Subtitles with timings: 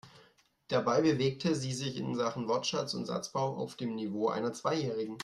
[0.69, 5.17] Dabei bewegte sie sich in Sachen Wortschatz und Satzbau auf dem Niveau einer Zweijährigen.